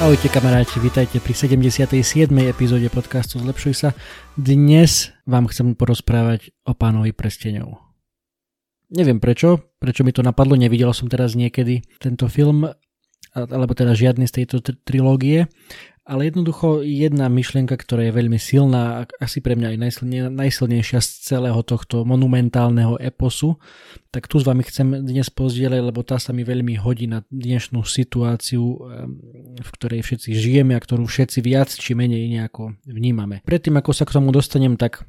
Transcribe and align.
Ahojte 0.00 0.32
kamaráti, 0.32 0.80
vítajte 0.80 1.20
pri 1.20 1.36
77. 1.36 2.32
epizóde 2.48 2.88
podcastu 2.88 3.36
Zlepšuj 3.36 3.74
sa. 3.76 3.88
Dnes 4.32 5.12
vám 5.28 5.44
chcem 5.52 5.76
porozprávať 5.76 6.56
o 6.64 6.72
pánovi 6.72 7.12
prstenov. 7.12 7.84
Neviem 8.88 9.20
prečo, 9.20 9.60
prečo 9.76 10.00
mi 10.00 10.16
to 10.16 10.24
napadlo, 10.24 10.56
nevidel 10.56 10.96
som 10.96 11.04
teraz 11.12 11.36
niekedy 11.36 11.84
tento 12.00 12.32
film, 12.32 12.64
alebo 13.34 13.72
teda 13.74 13.94
žiadny 13.94 14.26
z 14.26 14.42
tejto 14.42 14.62
trilógie, 14.82 15.46
ale 16.10 16.26
jednoducho 16.26 16.82
jedna 16.82 17.30
myšlienka, 17.30 17.78
ktorá 17.78 18.10
je 18.10 18.16
veľmi 18.18 18.34
silná, 18.34 19.06
asi 19.22 19.38
pre 19.38 19.54
mňa 19.54 19.78
aj 19.78 19.78
najsilnejšia 20.34 20.98
z 20.98 21.08
celého 21.22 21.62
tohto 21.62 22.02
monumentálneho 22.02 22.98
eposu, 22.98 23.62
tak 24.10 24.26
tu 24.26 24.42
s 24.42 24.44
vami 24.48 24.66
chcem 24.66 25.06
dnes 25.06 25.30
pozdieľať, 25.30 25.80
lebo 25.86 26.02
tá 26.02 26.18
sa 26.18 26.34
mi 26.34 26.42
veľmi 26.42 26.74
hodí 26.82 27.06
na 27.06 27.22
dnešnú 27.30 27.86
situáciu, 27.86 28.64
v 29.62 29.70
ktorej 29.78 30.02
všetci 30.02 30.34
žijeme 30.34 30.74
a 30.74 30.82
ktorú 30.82 31.06
všetci 31.06 31.38
viac 31.46 31.70
či 31.70 31.94
menej 31.94 32.26
nejako 32.26 32.74
vnímame. 32.90 33.46
Predtým, 33.46 33.78
ako 33.78 33.94
sa 33.94 34.02
k 34.02 34.18
tomu 34.18 34.34
dostanem, 34.34 34.74
tak 34.74 35.06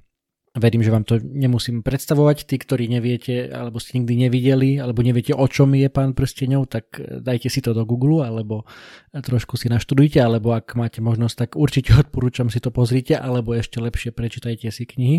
Verím, 0.52 0.84
že 0.84 0.92
vám 0.92 1.08
to 1.08 1.16
nemusím 1.24 1.80
predstavovať. 1.80 2.44
Tí, 2.44 2.60
ktorí 2.60 2.92
neviete, 2.92 3.48
alebo 3.48 3.80
ste 3.80 4.04
nikdy 4.04 4.28
nevideli, 4.28 4.70
alebo 4.84 5.00
neviete, 5.00 5.32
o 5.32 5.48
čom 5.48 5.72
je 5.80 5.88
pán 5.88 6.12
prstenov, 6.12 6.68
tak 6.68 7.00
dajte 7.00 7.48
si 7.48 7.64
to 7.64 7.72
do 7.72 7.88
Google, 7.88 8.28
alebo 8.28 8.68
trošku 9.16 9.56
si 9.56 9.72
naštudujte, 9.72 10.20
alebo 10.20 10.52
ak 10.52 10.76
máte 10.76 11.00
možnosť, 11.00 11.36
tak 11.40 11.50
určite 11.56 11.96
odporúčam 12.04 12.52
si 12.52 12.60
to 12.60 12.68
pozrite, 12.68 13.16
alebo 13.16 13.56
ešte 13.56 13.80
lepšie 13.80 14.12
prečítajte 14.12 14.68
si 14.76 14.84
knihy. 14.84 15.18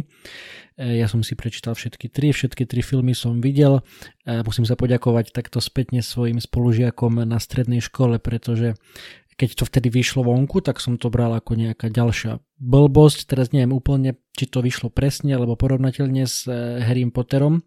E, 0.77 1.01
ja 1.01 1.09
som 1.09 1.25
si 1.25 1.33
prečítal 1.33 1.73
všetky 1.73 2.13
tri, 2.13 2.37
všetky 2.37 2.69
tri 2.69 2.85
filmy 2.85 3.17
som 3.17 3.41
videl. 3.41 3.81
Musím 4.23 4.69
sa 4.69 4.77
poďakovať 4.77 5.35
takto 5.35 5.59
spätne 5.59 5.99
svojim 5.99 6.39
spolužiakom 6.39 7.25
na 7.25 7.43
strednej 7.43 7.83
škole, 7.83 8.23
pretože 8.23 8.77
keď 9.43 9.59
to 9.59 9.65
vtedy 9.67 9.91
vyšlo 9.91 10.23
vonku, 10.23 10.62
tak 10.62 10.79
som 10.79 10.95
to 10.95 11.11
bral 11.11 11.35
ako 11.35 11.59
nejaká 11.59 11.91
ďalšia 11.91 12.39
blbosť. 12.62 13.27
Teraz 13.27 13.51
neviem 13.51 13.75
úplne, 13.75 14.15
či 14.39 14.47
to 14.47 14.62
vyšlo 14.62 14.87
presne 14.87 15.35
alebo 15.35 15.59
porovnateľne 15.59 16.23
s 16.23 16.47
eh, 16.47 16.79
Harrym 16.79 17.11
Potterom, 17.11 17.67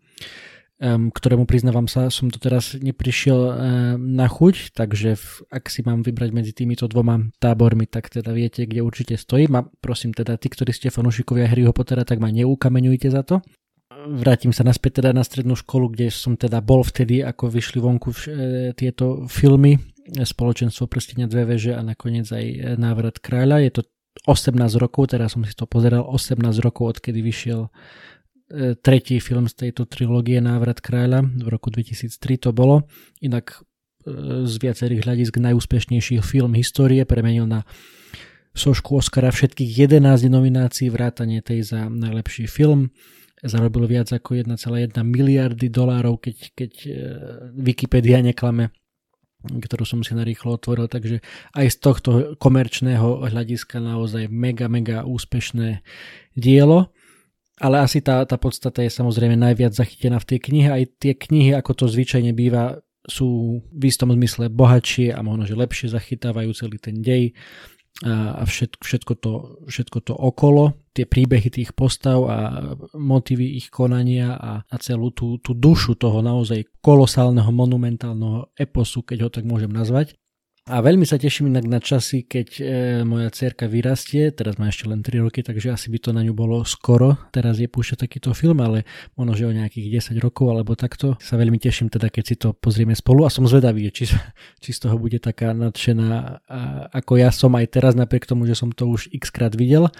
ktorému 0.83 1.47
priznávam 1.47 1.87
sa, 1.87 2.11
som 2.11 2.27
to 2.27 2.35
teraz 2.35 2.75
neprišiel 2.75 3.55
na 3.95 4.27
chuť, 4.27 4.75
takže 4.75 5.15
ak 5.47 5.71
si 5.71 5.87
mám 5.87 6.03
vybrať 6.03 6.35
medzi 6.35 6.51
týmito 6.51 6.83
dvoma 6.91 7.31
tábormi, 7.39 7.87
tak 7.87 8.11
teda 8.11 8.35
viete, 8.35 8.67
kde 8.67 8.83
určite 8.83 9.15
stojím. 9.15 9.55
A 9.55 9.63
prosím 9.63 10.11
teda 10.11 10.35
tí, 10.35 10.51
ktorí 10.51 10.75
ste 10.75 10.91
fanúšikovia 10.91 11.47
Harryho 11.47 11.71
Pottera, 11.71 12.03
tak 12.03 12.19
ma 12.19 12.27
neukameňujte 12.27 13.07
za 13.07 13.23
to. 13.23 13.39
Vrátim 13.95 14.51
sa 14.51 14.67
naspäť 14.67 14.99
teda 14.99 15.15
na 15.15 15.23
strednú 15.23 15.55
školu, 15.55 15.95
kde 15.95 16.11
som 16.11 16.35
teda 16.35 16.59
bol 16.59 16.83
vtedy, 16.83 17.23
ako 17.23 17.55
vyšli 17.55 17.79
vonku 17.79 18.09
eh, 18.11 18.19
tieto 18.75 19.31
filmy 19.31 19.79
spoločenstvo 20.05 20.85
prstenia 20.85 21.25
dve 21.25 21.57
veže 21.57 21.73
a 21.73 21.81
nakoniec 21.81 22.29
aj 22.29 22.77
návrat 22.77 23.17
kráľa. 23.17 23.65
Je 23.65 23.71
to 23.73 23.81
18 24.23 24.55
rokov, 24.79 25.11
teraz 25.11 25.35
som 25.35 25.43
si 25.43 25.51
to 25.51 25.67
pozeral, 25.67 26.07
18 26.07 26.39
rokov, 26.63 26.97
odkedy 26.97 27.19
vyšiel 27.19 27.67
e, 27.67 27.69
tretí 28.79 29.19
film 29.19 29.51
z 29.51 29.67
tejto 29.67 29.83
trilógie 29.83 30.39
Návrat 30.39 30.79
kráľa, 30.79 31.27
v 31.27 31.47
roku 31.51 31.67
2003 31.67 32.47
to 32.47 32.49
bolo. 32.55 32.87
Inak 33.19 33.59
e, 34.07 34.47
z 34.47 34.55
viacerých 34.55 35.03
hľadisk 35.03 35.35
najúspešnejší 35.35 36.23
film 36.23 36.55
histórie 36.55 37.03
premenil 37.03 37.43
na 37.43 37.67
sošku 38.55 38.95
Oscara 38.95 39.35
všetkých 39.35 39.99
11 39.99 40.31
nominácií, 40.31 40.87
vrátanie 40.87 41.43
tej 41.43 41.67
za 41.67 41.91
najlepší 41.91 42.47
film. 42.47 42.95
Zarobil 43.43 43.83
viac 43.85 44.07
ako 44.15 44.39
1,1 44.39 44.95
miliardy 45.03 45.67
dolárov, 45.67 46.23
keď, 46.23 46.37
keď 46.55 46.71
e, 46.87 46.89
Wikipedia 47.51 48.23
neklame 48.23 48.71
ktorú 49.47 49.83
som 49.85 49.99
si 50.01 50.17
narýchlo 50.17 50.57
otvoril, 50.57 50.89
takže 50.89 51.21
aj 51.53 51.67
z 51.71 51.77
tohto 51.77 52.09
komerčného 52.41 53.29
hľadiska 53.29 53.79
naozaj 53.79 54.27
mega, 54.29 54.65
mega 54.67 55.05
úspešné 55.05 55.85
dielo. 56.35 56.91
Ale 57.55 57.79
asi 57.79 58.03
tá, 58.03 58.19
tá 58.27 58.35
podstata 58.35 58.83
je 58.83 58.91
samozrejme 58.91 59.39
najviac 59.39 59.71
zachytená 59.71 60.19
v 60.19 60.27
tej 60.35 60.39
knihe. 60.51 60.69
Aj 60.75 60.83
tie 60.99 61.15
knihy, 61.15 61.55
ako 61.55 61.71
to 61.71 61.85
zvyčajne 61.87 62.35
býva, 62.35 62.83
sú 63.05 63.61
v 63.69 63.83
istom 63.85 64.09
zmysle 64.11 64.49
bohatšie 64.49 65.13
a 65.13 65.21
možno, 65.21 65.45
že 65.45 65.55
lepšie 65.55 65.93
zachytávajú 65.93 66.51
celý 66.57 66.77
ten 66.81 66.99
dej 66.99 67.37
a 68.03 68.43
všetko, 68.43 68.83
všetko, 68.83 69.13
to, 69.23 69.31
všetko 69.71 69.97
to 70.03 70.13
okolo, 70.19 70.75
tie 70.91 71.07
príbehy 71.07 71.47
tých 71.47 71.71
postav 71.71 72.19
a 72.27 72.37
motivy 72.91 73.55
ich 73.55 73.71
konania 73.71 74.35
a, 74.35 74.67
a 74.67 74.75
celú 74.83 75.15
tú, 75.15 75.39
tú 75.39 75.55
dušu 75.55 75.95
toho 75.95 76.19
naozaj 76.19 76.67
kolosálneho, 76.83 77.47
monumentálneho 77.55 78.51
eposu, 78.59 78.99
keď 78.99 79.17
ho 79.23 79.29
tak 79.31 79.47
môžem 79.47 79.71
nazvať. 79.71 80.19
A 80.65 80.81
veľmi 80.81 81.05
sa 81.05 81.21
teším 81.21 81.53
inak 81.53 81.69
na 81.69 81.77
časy, 81.77 82.25
keď 82.25 82.47
e, 82.57 82.63
moja 83.05 83.29
cerka 83.29 83.69
vyrastie, 83.69 84.33
teraz 84.33 84.57
má 84.57 84.65
ešte 84.65 84.89
len 84.89 85.05
3 85.05 85.21
roky, 85.21 85.45
takže 85.45 85.69
asi 85.69 85.93
by 85.93 86.01
to 86.01 86.09
na 86.09 86.25
ňu 86.25 86.33
bolo 86.33 86.65
skoro, 86.65 87.21
teraz 87.29 87.61
je 87.61 87.69
púšťať 87.69 88.09
takýto 88.09 88.33
film, 88.33 88.57
ale 88.65 88.81
možno, 89.13 89.37
že 89.37 89.45
o 89.45 89.53
nejakých 89.53 90.17
10 90.17 90.25
rokov 90.25 90.49
alebo 90.49 90.73
takto. 90.73 91.21
Sa 91.21 91.37
veľmi 91.37 91.61
teším 91.61 91.93
teda, 91.93 92.09
keď 92.09 92.23
si 92.25 92.35
to 92.41 92.57
pozrieme 92.57 92.97
spolu 92.97 93.29
a 93.29 93.33
som 93.33 93.45
zvedavý, 93.45 93.93
či, 93.93 94.09
či 94.65 94.69
z 94.73 94.89
toho 94.89 94.97
bude 94.97 95.21
taká 95.21 95.53
nadšená 95.53 96.41
ako 96.95 97.13
ja 97.21 97.29
som 97.29 97.53
aj 97.53 97.65
teraz, 97.69 97.93
napriek 97.93 98.25
tomu, 98.25 98.49
že 98.49 98.57
som 98.57 98.73
to 98.73 98.89
už 98.89 99.13
x 99.13 99.29
krát 99.29 99.53
videl 99.53 99.93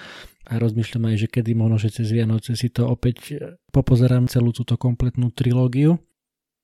a 0.50 0.54
rozmýšľam 0.58 1.14
aj, 1.14 1.16
že 1.22 1.28
kedy 1.30 1.54
možno, 1.54 1.78
že 1.78 1.94
cez 1.94 2.10
Vianoce 2.10 2.58
si 2.58 2.74
to 2.74 2.90
opäť 2.90 3.38
popozerám 3.70 4.26
celú 4.26 4.50
túto 4.50 4.78
kompletnú 4.82 5.30
trilógiu. 5.30 6.02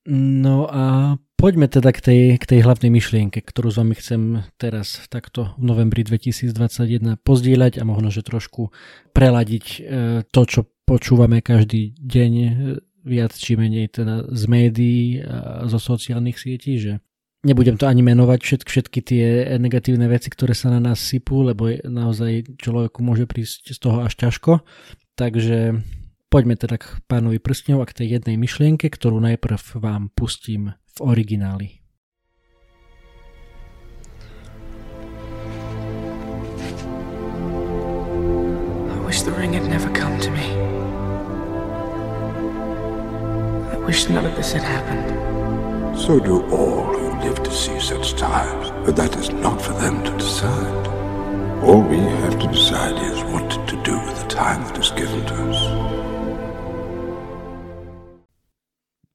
No 0.10 0.66
a 0.66 1.18
poďme 1.42 1.66
teda 1.66 1.90
k 1.90 2.00
tej, 2.00 2.22
k 2.38 2.46
tej 2.46 2.60
hlavnej 2.62 2.94
myšlienke, 2.94 3.42
ktorú 3.42 3.74
s 3.74 3.82
vami 3.82 3.98
chcem 3.98 4.46
teraz 4.62 5.10
takto 5.10 5.58
v 5.58 5.74
novembri 5.74 6.06
2021 6.06 7.18
pozdieľať 7.18 7.82
a 7.82 7.84
možno, 7.84 8.14
že 8.14 8.22
trošku 8.22 8.70
preladiť 9.18 9.66
e, 9.66 9.80
to, 10.30 10.42
čo 10.46 10.70
počúvame 10.86 11.42
každý 11.42 11.98
deň 11.98 12.32
e, 12.38 12.50
viac 13.02 13.34
či 13.34 13.58
menej 13.58 13.90
teda 13.90 14.30
z 14.30 14.44
médií 14.46 15.26
a 15.26 15.66
zo 15.66 15.82
sociálnych 15.82 16.38
sietí, 16.38 16.78
že 16.78 17.02
nebudem 17.42 17.74
to 17.74 17.90
ani 17.90 18.06
menovať 18.06 18.40
všetky, 18.46 18.70
všetky 18.70 19.00
tie 19.02 19.26
negatívne 19.58 20.06
veci, 20.06 20.30
ktoré 20.30 20.54
sa 20.54 20.70
na 20.70 20.78
nás 20.78 21.02
sypú, 21.02 21.42
lebo 21.42 21.74
naozaj 21.82 22.62
človeku 22.62 23.02
môže 23.02 23.26
prísť 23.26 23.74
z 23.74 23.80
toho 23.82 24.06
až 24.06 24.14
ťažko. 24.14 24.62
Takže 25.18 25.82
Poďme 26.32 26.56
teda 26.56 26.80
k 26.80 26.88
pánovi 27.12 27.44
prstňov 27.44 27.84
a 27.84 27.90
k 27.92 27.92
tej 27.92 28.08
jednej 28.16 28.40
myšlienke, 28.40 28.88
ktorú 28.88 29.20
najprv 29.20 29.60
vám 29.84 30.16
pustím 30.16 30.80
v 30.96 30.98
origináli. 31.04 31.84
I 38.88 38.98
wish 39.04 39.28
the 39.28 39.36
ring 39.36 39.60
had 39.60 39.68
never 39.68 39.92
come 39.92 40.16
to 40.24 40.32
me. 40.32 40.48
I 43.76 43.78
wish 43.84 44.08
none 44.08 44.24
of 44.24 44.32
this 44.40 44.56
had 44.56 44.64
happened. 44.64 45.12
So 46.00 46.16
do 46.16 46.48
all 46.48 46.96
who 46.96 47.12
live 47.28 47.44
to 47.44 47.52
see 47.52 47.76
such 47.84 48.16
times, 48.16 48.72
but 48.88 48.96
that 48.96 49.20
is 49.20 49.36
not 49.36 49.60
for 49.60 49.76
them 49.84 50.00
to 50.08 50.12
decide. 50.16 50.88
All 51.60 51.84
we 51.84 52.00
have 52.24 52.40
to 52.40 52.48
decide 52.48 52.96
is 53.04 53.20
what 53.28 53.52
to 53.68 53.76
do 53.84 54.00
with 54.00 54.16
the 54.24 54.32
time 54.32 54.64
that 54.64 54.80
is 54.80 54.96
given 54.96 55.28
to 55.28 55.36
us. 55.52 56.01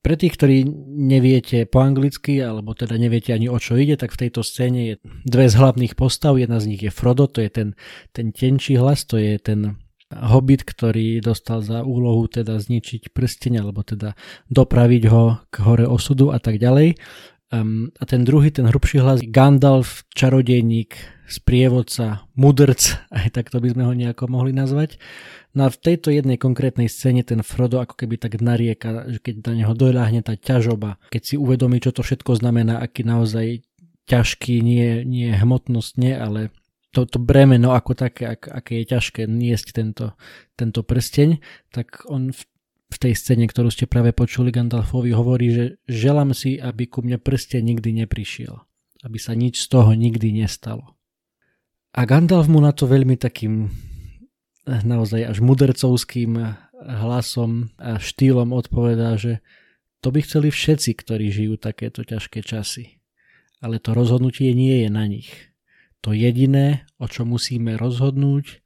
Pre 0.07 0.15
tých, 0.15 0.39
ktorí 0.39 0.63
neviete 0.87 1.67
po 1.67 1.83
anglicky, 1.83 2.39
alebo 2.39 2.79
teda 2.79 2.95
neviete 2.95 3.35
ani 3.35 3.51
o 3.51 3.59
čo 3.59 3.75
ide, 3.75 3.99
tak 3.99 4.15
v 4.15 4.23
tejto 4.23 4.47
scéne 4.47 4.95
je 4.95 4.95
dve 5.27 5.51
z 5.51 5.59
hlavných 5.59 5.99
postav. 5.99 6.39
Jedna 6.39 6.63
z 6.63 6.71
nich 6.71 6.79
je 6.87 6.95
Frodo, 6.95 7.27
to 7.27 7.43
je 7.43 7.51
ten, 7.51 7.69
ten 8.15 8.31
tenčí 8.31 8.79
hlas, 8.79 9.03
to 9.03 9.19
je 9.19 9.35
ten 9.43 9.75
Hobbit, 10.15 10.63
ktorý 10.63 11.19
dostal 11.19 11.59
za 11.67 11.83
úlohu 11.83 12.31
teda 12.31 12.55
zničiť 12.55 13.11
prsteň, 13.11 13.67
alebo 13.67 13.83
teda 13.83 14.15
dopraviť 14.47 15.03
ho 15.11 15.43
k 15.51 15.57
hore 15.67 15.91
osudu 15.91 16.31
a 16.31 16.39
tak 16.39 16.63
ďalej. 16.63 16.95
Um, 17.47 17.95
a 18.03 18.05
ten 18.11 18.27
druhý, 18.27 18.51
ten 18.51 18.67
hrubší 18.67 18.99
hlas, 18.99 19.23
Gandalf, 19.23 20.03
čarodejník, 20.19 20.99
sprievodca, 21.31 22.27
mudrc, 22.35 22.99
aj 23.15 23.31
takto 23.31 23.63
by 23.63 23.71
sme 23.71 23.83
ho 23.87 23.93
nejako 23.95 24.27
mohli 24.27 24.51
nazvať. 24.51 24.99
No 25.55 25.67
a 25.67 25.73
v 25.73 25.79
tejto 25.79 26.13
jednej 26.13 26.37
konkrétnej 26.37 26.91
scéne 26.91 27.25
ten 27.25 27.41
Frodo 27.41 27.81
ako 27.81 27.97
keby 27.97 28.19
tak 28.21 28.43
narieka, 28.43 29.09
že 29.09 29.19
keď 29.23 29.35
na 29.47 29.53
neho 29.63 29.73
doľahne 29.73 30.21
tá 30.21 30.37
ťažoba, 30.37 31.01
keď 31.09 31.23
si 31.23 31.35
uvedomí, 31.41 31.81
čo 31.81 31.97
to 31.97 32.05
všetko 32.05 32.37
znamená, 32.37 32.83
aký 32.83 33.07
naozaj 33.07 33.65
ťažký, 34.11 34.61
nie, 34.61 35.07
nie 35.07 35.33
hmotnosť, 35.33 35.93
nie, 35.97 36.13
ale 36.13 36.53
to, 36.93 37.09
to 37.09 37.17
bremeno 37.17 37.73
ako 37.73 37.93
také, 37.97 38.37
ak, 38.37 38.49
aké 38.49 38.83
je 38.83 38.91
ťažké 38.91 39.23
niesť 39.29 39.67
tento, 39.77 40.07
tento 40.59 40.81
prsteň, 40.85 41.41
tak 41.73 42.05
on 42.11 42.37
v 42.37 42.43
v 42.87 42.97
tej 43.03 43.19
scéne, 43.19 43.51
ktorú 43.51 43.69
ste 43.75 43.91
práve 43.91 44.15
počuli, 44.15 44.55
Gandalfovi 44.55 45.11
hovorí, 45.11 45.47
že 45.51 45.65
želám 45.91 46.31
si, 46.31 46.59
aby 46.63 46.87
ku 46.87 47.03
mne 47.03 47.19
prste 47.19 47.59
nikdy 47.59 48.07
neprišiel. 48.07 48.63
Aby 49.03 49.19
sa 49.19 49.35
nič 49.35 49.63
z 49.63 49.67
toho 49.71 49.91
nikdy 49.93 50.31
nestalo. 50.31 50.95
A 51.97 52.07
Gandalf 52.07 52.47
mu 52.47 52.63
na 52.63 52.71
to 52.71 52.87
veľmi 52.87 53.19
takým 53.19 53.67
eh, 53.67 54.81
naozaj 54.87 55.27
až 55.27 55.39
mudrcovským 55.43 56.39
hlasom 56.77 57.73
a 57.81 57.97
štýlom 57.97 58.53
odpovedá, 58.53 59.17
že 59.17 59.41
to 60.05 60.13
by 60.13 60.21
chceli 60.23 60.53
všetci, 60.53 60.93
ktorí 60.95 61.33
žijú 61.33 61.55
takéto 61.57 62.05
ťažké 62.05 62.45
časy. 62.45 63.01
Ale 63.65 63.81
to 63.81 63.97
rozhodnutie 63.97 64.53
nie 64.53 64.85
je 64.85 64.89
na 64.93 65.09
nich. 65.09 65.33
To 66.05 66.13
jediné, 66.13 66.87
o 67.01 67.09
čo 67.09 67.25
musíme 67.25 67.75
rozhodnúť, 67.81 68.61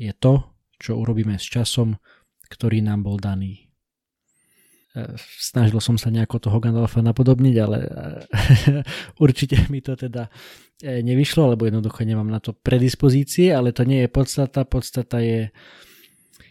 je 0.00 0.12
to, 0.16 0.50
čo 0.80 0.98
urobíme 0.98 1.36
s 1.36 1.46
časom, 1.46 2.00
ktorý 2.52 2.84
nám 2.84 3.08
bol 3.08 3.16
daný. 3.16 3.72
E, 4.92 5.16
snažil 5.40 5.80
som 5.80 5.96
sa 5.96 6.12
nejako 6.12 6.36
toho 6.36 6.60
Gandalfa 6.60 7.00
napodobniť, 7.00 7.56
ale 7.56 7.78
e, 7.80 7.88
určite 9.24 9.56
mi 9.72 9.80
to 9.80 9.96
teda 9.96 10.28
e, 10.84 11.00
nevyšlo, 11.00 11.56
lebo 11.56 11.64
jednoducho 11.64 12.04
nemám 12.04 12.28
na 12.28 12.44
to 12.44 12.52
predispozície, 12.52 13.48
ale 13.56 13.72
to 13.72 13.88
nie 13.88 14.04
je 14.04 14.12
podstata. 14.12 14.68
Podstata 14.68 15.24
je, 15.24 15.48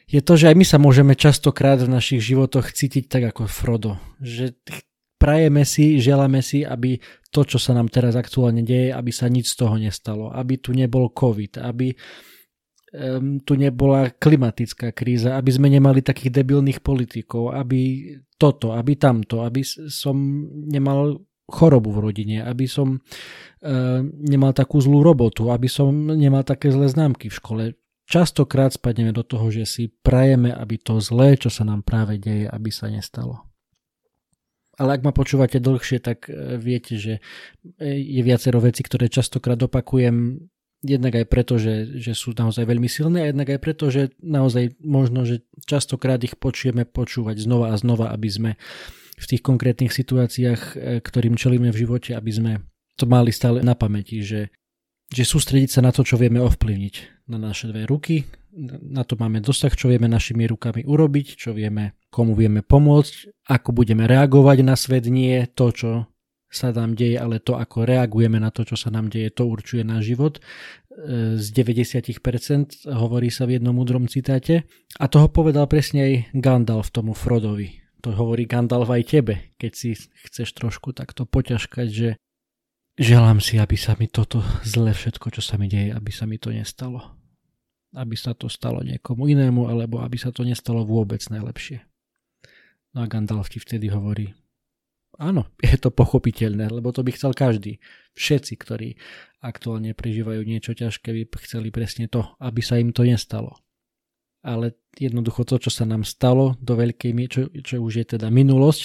je 0.10 0.22
to, 0.26 0.34
že 0.34 0.50
aj 0.50 0.56
my 0.58 0.66
sa 0.66 0.82
môžeme 0.82 1.14
častokrát 1.14 1.78
v 1.86 1.94
našich 1.94 2.26
životoch 2.26 2.74
cítiť 2.74 3.06
tak 3.06 3.30
ako 3.30 3.46
Frodo. 3.46 4.02
Že 4.18 4.58
prajeme 5.22 5.62
si, 5.62 6.02
želáme 6.02 6.42
si, 6.42 6.66
aby 6.66 6.98
to, 7.30 7.46
čo 7.46 7.62
sa 7.62 7.78
nám 7.78 7.94
teraz 7.94 8.18
aktuálne 8.18 8.66
deje, 8.66 8.90
aby 8.90 9.14
sa 9.14 9.30
nič 9.30 9.54
z 9.54 9.56
toho 9.62 9.78
nestalo. 9.78 10.34
Aby 10.34 10.58
tu 10.58 10.74
nebol 10.74 11.14
COVID, 11.14 11.62
aby 11.62 11.94
um, 12.92 13.40
tu 13.42 13.56
nebola 13.56 14.12
klimatická 14.12 14.92
kríza, 14.92 15.36
aby 15.40 15.52
sme 15.52 15.68
nemali 15.72 16.04
takých 16.04 16.32
debilných 16.44 16.80
politikov, 16.84 17.56
aby 17.56 18.14
toto, 18.36 18.76
aby 18.76 18.96
tamto, 19.00 19.44
aby 19.44 19.64
som 19.88 20.16
nemal 20.68 21.24
chorobu 21.52 21.92
v 21.92 22.00
rodine, 22.00 22.38
aby 22.44 22.64
som 22.68 22.96
uh, 22.96 24.00
nemal 24.04 24.56
takú 24.56 24.80
zlú 24.80 25.04
robotu, 25.04 25.52
aby 25.52 25.68
som 25.68 25.92
nemal 26.16 26.48
také 26.48 26.72
zlé 26.72 26.88
známky 26.88 27.28
v 27.28 27.38
škole. 27.38 27.64
Častokrát 28.08 28.76
spadneme 28.76 29.16
do 29.16 29.24
toho, 29.24 29.48
že 29.52 29.64
si 29.64 29.84
prajeme, 29.88 30.52
aby 30.52 30.76
to 30.80 31.00
zlé, 31.00 31.40
čo 31.40 31.48
sa 31.48 31.64
nám 31.64 31.84
práve 31.84 32.20
deje, 32.20 32.44
aby 32.48 32.68
sa 32.68 32.92
nestalo. 32.92 33.52
Ale 34.76 34.98
ak 34.98 35.06
ma 35.06 35.14
počúvate 35.14 35.62
dlhšie, 35.62 36.02
tak 36.02 36.26
e, 36.26 36.58
viete, 36.58 36.98
že 36.98 37.24
e, 37.78 37.88
je 38.02 38.22
viacero 38.26 38.58
vecí, 38.58 38.82
ktoré 38.82 39.08
častokrát 39.14 39.60
opakujem 39.62 40.42
Jednak 40.82 41.14
aj 41.14 41.26
preto, 41.30 41.62
že, 41.62 42.02
že 42.02 42.18
sú 42.18 42.34
naozaj 42.34 42.66
veľmi 42.66 42.90
silné 42.90 43.22
a 43.22 43.30
jednak 43.30 43.54
aj 43.54 43.60
preto, 43.62 43.94
že 43.94 44.18
naozaj 44.18 44.82
možno, 44.82 45.30
že 45.30 45.46
častokrát 45.70 46.18
ich 46.26 46.42
počujeme 46.42 46.90
počúvať 46.90 47.38
znova 47.38 47.70
a 47.70 47.78
znova, 47.78 48.10
aby 48.10 48.30
sme 48.30 48.52
v 49.22 49.26
tých 49.30 49.46
konkrétnych 49.46 49.94
situáciách, 49.94 50.62
e, 50.74 50.76
ktorým 51.06 51.38
čelíme 51.38 51.70
v 51.70 51.86
živote, 51.86 52.18
aby 52.18 52.32
sme 52.34 52.52
to 52.98 53.06
mali 53.06 53.30
stále 53.30 53.62
na 53.62 53.78
pamäti, 53.78 54.26
že, 54.26 54.50
že 55.14 55.22
sústrediť 55.22 55.70
sa 55.70 55.82
na 55.86 55.94
to, 55.94 56.02
čo 56.02 56.18
vieme 56.18 56.42
ovplyvniť. 56.42 57.30
Na 57.30 57.38
naše 57.38 57.70
dve 57.70 57.86
ruky, 57.86 58.26
na 58.92 59.08
to 59.08 59.16
máme 59.16 59.40
dosah, 59.40 59.72
čo 59.72 59.88
vieme 59.88 60.12
našimi 60.12 60.44
rukami 60.44 60.84
urobiť, 60.84 61.40
čo 61.40 61.56
vieme, 61.56 61.96
komu 62.12 62.36
vieme 62.36 62.60
pomôcť, 62.60 63.48
ako 63.48 63.70
budeme 63.72 64.04
reagovať 64.04 64.58
na 64.66 64.76
svet, 64.76 65.08
nie 65.08 65.48
to, 65.56 65.72
čo 65.72 66.11
sa 66.52 66.76
nám 66.76 67.00
deje, 67.00 67.16
ale 67.16 67.40
to, 67.40 67.56
ako 67.56 67.88
reagujeme 67.88 68.36
na 68.36 68.52
to, 68.52 68.68
čo 68.68 68.76
sa 68.76 68.92
nám 68.92 69.08
deje, 69.08 69.32
to 69.32 69.48
určuje 69.48 69.88
náš 69.88 70.12
život. 70.12 70.34
E, 70.38 71.40
z 71.40 71.48
90% 71.56 72.92
hovorí 72.92 73.32
sa 73.32 73.48
v 73.48 73.58
jednom 73.58 73.72
múdrom 73.72 74.12
citáte. 74.12 74.68
A 75.00 75.08
toho 75.08 75.32
povedal 75.32 75.72
presne 75.72 76.00
aj 76.04 76.14
Gandalf 76.36 76.92
tomu 76.92 77.16
Frodovi. 77.16 77.80
To 78.04 78.12
hovorí 78.12 78.44
Gandalf 78.52 78.92
aj 78.92 79.04
tebe, 79.08 79.56
keď 79.56 79.72
si 79.72 79.96
chceš 80.28 80.52
trošku 80.52 80.92
takto 80.92 81.24
poťažkať, 81.24 81.88
že 81.88 82.10
želám 83.00 83.40
si, 83.40 83.56
aby 83.56 83.80
sa 83.80 83.96
mi 83.96 84.12
toto 84.12 84.44
zle 84.68 84.92
všetko, 84.92 85.32
čo 85.32 85.40
sa 85.40 85.56
mi 85.56 85.72
deje, 85.72 85.96
aby 85.96 86.12
sa 86.12 86.28
mi 86.28 86.36
to 86.36 86.52
nestalo. 86.52 87.16
Aby 87.96 88.20
sa 88.20 88.36
to 88.36 88.52
stalo 88.52 88.84
niekomu 88.84 89.32
inému, 89.32 89.72
alebo 89.72 90.04
aby 90.04 90.20
sa 90.20 90.36
to 90.36 90.44
nestalo 90.44 90.84
vôbec 90.84 91.24
najlepšie. 91.32 91.80
No 92.92 93.04
a 93.04 93.08
Gandalf 93.08 93.48
ti 93.48 93.64
vtedy 93.64 93.88
hovorí, 93.88 94.36
áno, 95.20 95.50
je 95.64 95.76
to 95.80 95.90
pochopiteľné, 95.92 96.72
lebo 96.72 96.94
to 96.96 97.02
by 97.02 97.12
chcel 97.12 97.36
každý. 97.36 97.82
Všetci, 98.16 98.54
ktorí 98.60 98.90
aktuálne 99.42 99.98
prežívajú 99.98 100.42
niečo 100.46 100.78
ťažké, 100.78 101.12
by 101.12 101.24
chceli 101.44 101.74
presne 101.74 102.06
to, 102.08 102.24
aby 102.38 102.62
sa 102.62 102.78
im 102.78 102.94
to 102.94 103.04
nestalo. 103.04 103.58
Ale 104.42 104.74
jednoducho 104.98 105.46
to, 105.46 105.62
čo 105.62 105.70
sa 105.70 105.86
nám 105.86 106.02
stalo 106.02 106.58
do 106.58 106.74
veľkej 106.74 107.12
miery, 107.14 107.30
čo, 107.30 107.42
čo 107.62 107.82
už 107.82 107.94
je 108.02 108.06
teda 108.18 108.34
minulosť, 108.34 108.82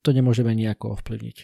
to 0.00 0.10
nemôžeme 0.12 0.52
nejako 0.56 0.96
ovplyvniť. 0.96 1.38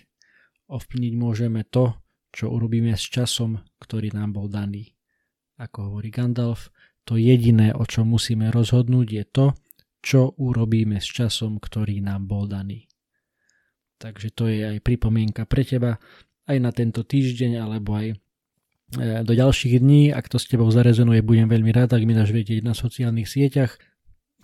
Ovplyvniť 0.72 1.14
môžeme 1.16 1.60
to, 1.68 1.92
čo 2.34 2.50
urobíme 2.50 2.96
s 2.96 3.04
časom, 3.04 3.60
ktorý 3.78 4.16
nám 4.16 4.34
bol 4.34 4.48
daný. 4.48 4.96
Ako 5.60 5.92
hovorí 5.92 6.10
Gandalf, 6.10 6.72
to 7.04 7.20
jediné, 7.20 7.76
o 7.76 7.84
čo 7.84 8.02
musíme 8.02 8.48
rozhodnúť, 8.48 9.06
je 9.06 9.24
to, 9.28 9.46
čo 10.00 10.32
urobíme 10.40 10.98
s 10.98 11.08
časom, 11.08 11.60
ktorý 11.60 12.00
nám 12.00 12.26
bol 12.26 12.48
daný. 12.48 12.88
Takže 14.04 14.28
to 14.36 14.52
je 14.52 14.76
aj 14.76 14.84
pripomienka 14.84 15.48
pre 15.48 15.64
teba 15.64 15.96
aj 16.44 16.60
na 16.60 16.70
tento 16.76 17.00
týždeň 17.00 17.52
alebo 17.56 17.96
aj 17.96 18.06
e, 18.12 18.16
do 19.24 19.32
ďalších 19.32 19.80
dní. 19.80 20.12
Ak 20.12 20.28
to 20.28 20.36
s 20.36 20.44
tebou 20.44 20.68
zarezonuje, 20.68 21.24
budem 21.24 21.48
veľmi 21.48 21.72
rád, 21.72 21.96
ak 21.96 22.04
mi 22.04 22.12
dáš 22.12 22.36
vedieť 22.36 22.60
na 22.60 22.76
sociálnych 22.76 23.24
sieťach. 23.24 23.80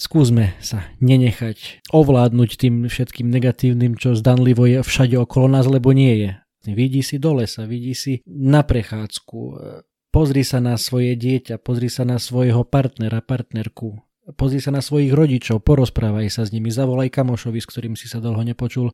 Skúsme 0.01 0.57
sa 0.65 0.89
nenechať 1.05 1.85
ovládnuť 1.93 2.51
tým 2.57 2.89
všetkým 2.89 3.29
negatívnym, 3.29 4.01
čo 4.01 4.17
zdanlivo 4.17 4.65
je 4.65 4.81
všade 4.81 5.20
okolo 5.20 5.53
nás, 5.53 5.69
lebo 5.69 5.93
nie 5.93 6.25
je. 6.25 6.31
Vidí 6.73 7.05
si 7.05 7.20
do 7.20 7.37
lesa, 7.37 7.69
vidí 7.69 7.93
si 7.93 8.25
na 8.25 8.65
prechádzku, 8.65 9.61
pozri 10.08 10.41
sa 10.41 10.65
na 10.65 10.81
svoje 10.81 11.20
dieťa, 11.20 11.61
pozri 11.61 11.93
sa 11.93 12.08
na 12.08 12.17
svojho 12.17 12.65
partnera, 12.65 13.20
partnerku, 13.20 14.01
pozri 14.41 14.65
sa 14.65 14.73
na 14.73 14.81
svojich 14.81 15.13
rodičov, 15.13 15.61
porozprávaj 15.61 16.32
sa 16.32 16.49
s 16.49 16.53
nimi, 16.53 16.73
zavolaj 16.73 17.13
kamošovi, 17.13 17.61
s 17.61 17.69
ktorým 17.69 17.93
si 17.93 18.08
sa 18.08 18.25
dlho 18.25 18.41
nepočul 18.41 18.89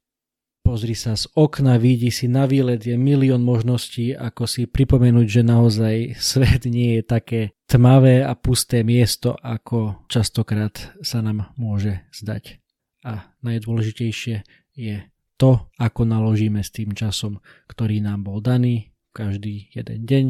Pozri 0.67 0.99
sa 0.99 1.15
z 1.15 1.31
okna, 1.39 1.79
vidí 1.79 2.11
si 2.11 2.27
na 2.27 2.43
výlet, 2.43 2.83
je 2.83 2.99
milión 2.99 3.47
možností, 3.47 4.11
ako 4.19 4.51
si 4.51 4.67
pripomenúť, 4.67 5.27
že 5.31 5.43
naozaj 5.47 6.19
svet 6.19 6.67
nie 6.67 6.99
je 6.99 7.03
také 7.07 7.41
tmavé 7.71 8.27
a 8.27 8.35
pusté 8.35 8.83
miesto, 8.83 9.39
ako 9.39 10.03
častokrát 10.11 10.91
sa 11.07 11.23
nám 11.23 11.55
môže 11.55 12.03
zdať. 12.11 12.59
A 13.07 13.31
najdôležitejšie 13.47 14.43
je 14.75 14.97
to, 15.39 15.71
ako 15.79 16.03
naložíme 16.03 16.59
s 16.59 16.75
tým 16.75 16.99
časom, 16.99 17.39
ktorý 17.71 18.03
nám 18.03 18.27
bol 18.27 18.43
daný 18.43 18.91
každý 19.15 19.71
jeden 19.71 20.03
deň, 20.03 20.27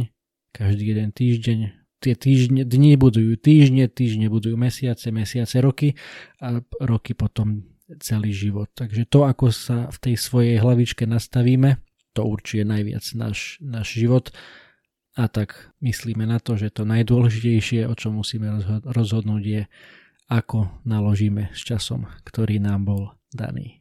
každý 0.53 0.85
jeden 0.93 1.17
týždeň. 1.17 1.59
Tie 2.05 2.13
týždne, 2.13 2.69
dni 2.69 3.01
budujú 3.01 3.41
týždne, 3.41 3.89
týždne 3.89 4.29
budujú 4.29 4.61
mesiace, 4.61 5.09
mesiace, 5.09 5.65
roky 5.65 5.97
a 6.45 6.61
roky 6.85 7.17
potom 7.17 7.76
celý 8.03 8.35
život. 8.35 8.69
Takže 8.75 9.07
to, 9.07 9.25
ako 9.25 9.55
sa 9.55 9.89
v 9.93 9.99
tej 10.03 10.15
svojej 10.19 10.57
hlavičke 10.59 11.07
nastavíme, 11.07 11.79
to 12.17 12.25
určuje 12.25 12.65
najviac 12.65 13.05
náš, 13.15 13.61
náš 13.63 13.95
život. 13.95 14.33
A 15.17 15.33
tak 15.33 15.73
myslíme 15.81 16.29
na 16.29 16.37
to, 16.37 16.61
že 16.61 16.73
to 16.73 16.85
najdôležitejšie, 16.85 17.89
o 17.89 17.95
čom 17.97 18.21
musíme 18.21 18.61
rozhodnúť, 18.85 19.43
je, 19.45 19.63
ako 20.29 20.83
naložíme 20.83 21.55
s 21.55 21.61
časom, 21.63 22.11
ktorý 22.27 22.61
nám 22.61 22.85
bol 22.85 23.03
daný. 23.33 23.81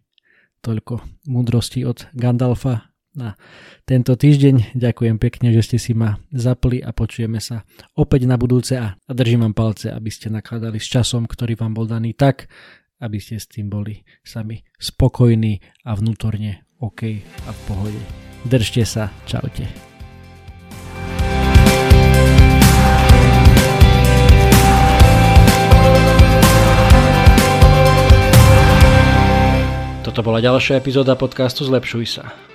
Toľko 0.62 1.02
múdrosti 1.28 1.84
od 1.84 2.08
Gandalfa 2.14 2.96
na 3.16 3.40
tento 3.88 4.14
týždeň. 4.14 4.76
Ďakujem 4.76 5.18
pekne, 5.18 5.56
že 5.56 5.62
ste 5.64 5.78
si 5.80 5.96
ma 5.96 6.20
zapli 6.36 6.84
a 6.84 6.92
počujeme 6.92 7.40
sa 7.40 7.64
opäť 7.96 8.28
na 8.28 8.36
budúce 8.36 8.76
a 8.76 9.00
držím 9.08 9.48
vám 9.48 9.56
palce, 9.56 9.90
aby 9.90 10.12
ste 10.12 10.28
nakladali 10.28 10.78
s 10.78 10.88
časom, 10.88 11.26
ktorý 11.26 11.56
vám 11.56 11.74
bol 11.74 11.88
daný 11.88 12.14
tak, 12.14 12.52
aby 13.02 13.18
ste 13.20 13.42
s 13.42 13.50
tým 13.52 13.68
boli 13.68 14.06
sami 14.24 14.64
spokojní 14.80 15.60
a 15.84 15.96
vnútorne 15.96 16.64
OK 16.80 17.02
a 17.24 17.52
v 17.52 17.60
pohode. 17.68 18.02
Držte 18.46 18.86
sa, 18.86 19.10
čaute. 19.26 19.66
Toto 30.06 30.22
bola 30.22 30.40
ďalšia 30.40 30.80
epizóda 30.80 31.18
podcastu 31.18 31.66
Zlepšuj 31.68 32.06
sa. 32.08 32.55